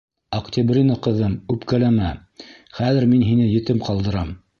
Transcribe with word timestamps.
Октябрина 0.35 0.95
ҡыҙым, 1.07 1.35
үпкәләмә, 1.55 2.07
хәҙер 2.79 3.07
мин 3.13 3.27
һине 3.29 3.47
етем 3.51 3.83
ҡалдырам. 3.89 4.33